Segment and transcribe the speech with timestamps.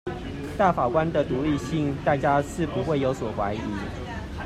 [0.57, 3.59] 大法官的獨立性大家是不會有所懷疑